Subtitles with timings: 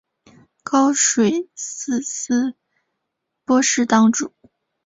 [0.63, 2.55] 高水寺斯
[3.45, 4.33] 波氏当主。